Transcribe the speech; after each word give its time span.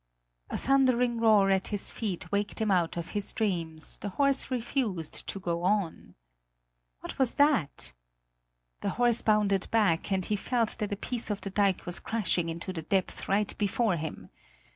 A 0.49 0.57
thundering 0.57 1.19
roar 1.19 1.51
at 1.51 1.67
his 1.67 1.91
feet 1.91 2.31
waked 2.31 2.59
him 2.59 2.71
out 2.71 2.97
of 2.97 3.09
his 3.09 3.31
dreams; 3.33 3.97
the 3.97 4.09
horse 4.09 4.49
refused 4.49 5.27
to 5.27 5.39
go 5.39 5.61
on. 5.61 6.15
What 7.01 7.19
was 7.19 7.35
that? 7.35 7.93
The 8.79 8.89
horse 8.97 9.21
bounded 9.21 9.67
back, 9.69 10.11
and 10.11 10.25
he 10.25 10.35
felt 10.35 10.79
that 10.79 10.91
a 10.91 10.95
piece 10.97 11.29
of 11.29 11.41
the 11.41 11.51
dike 11.51 11.85
was 11.85 11.99
crashing 11.99 12.49
into 12.49 12.73
the 12.73 12.81
depth 12.81 13.29
right 13.29 13.55
before 13.59 13.97
him. 13.97 14.31